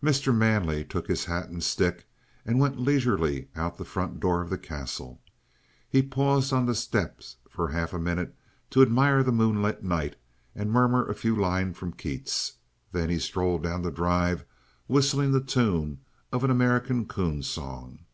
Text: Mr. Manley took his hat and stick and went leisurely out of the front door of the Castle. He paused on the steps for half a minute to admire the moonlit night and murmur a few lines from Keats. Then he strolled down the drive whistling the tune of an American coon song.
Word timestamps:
Mr. 0.00 0.32
Manley 0.32 0.84
took 0.84 1.08
his 1.08 1.24
hat 1.24 1.48
and 1.48 1.60
stick 1.60 2.06
and 2.44 2.60
went 2.60 2.78
leisurely 2.78 3.48
out 3.56 3.72
of 3.72 3.78
the 3.78 3.84
front 3.84 4.20
door 4.20 4.40
of 4.40 4.48
the 4.48 4.56
Castle. 4.56 5.20
He 5.88 6.02
paused 6.04 6.52
on 6.52 6.66
the 6.66 6.72
steps 6.76 7.38
for 7.50 7.66
half 7.70 7.92
a 7.92 7.98
minute 7.98 8.32
to 8.70 8.80
admire 8.80 9.24
the 9.24 9.32
moonlit 9.32 9.82
night 9.82 10.14
and 10.54 10.70
murmur 10.70 11.04
a 11.08 11.14
few 11.16 11.34
lines 11.34 11.76
from 11.76 11.94
Keats. 11.94 12.52
Then 12.92 13.10
he 13.10 13.18
strolled 13.18 13.64
down 13.64 13.82
the 13.82 13.90
drive 13.90 14.44
whistling 14.86 15.32
the 15.32 15.42
tune 15.42 15.98
of 16.30 16.44
an 16.44 16.50
American 16.52 17.04
coon 17.04 17.42
song. 17.42 18.04